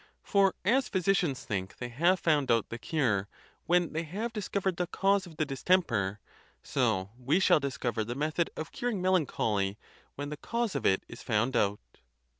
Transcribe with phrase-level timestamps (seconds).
[0.23, 3.27] For as physicians think they have found out the cure
[3.67, 6.19] when they have discovered the cause of the dis temper,
[6.63, 9.77] so we shall discover the method of curing melan choly
[10.15, 11.79] when the cause of it is found out.